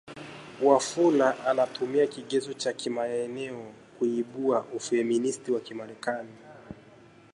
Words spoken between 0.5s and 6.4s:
Wafula anatumia kigezo cha kimaeneo kuibua Ufeministi wa Kimarekani